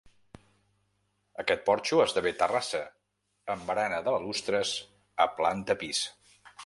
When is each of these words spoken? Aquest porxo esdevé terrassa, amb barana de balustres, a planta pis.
Aquest 1.43 1.61
porxo 1.67 1.99
esdevé 2.05 2.31
terrassa, 2.39 2.81
amb 3.55 3.69
barana 3.71 4.01
de 4.09 4.17
balustres, 4.17 4.73
a 5.27 5.29
planta 5.43 5.77
pis. 5.85 6.01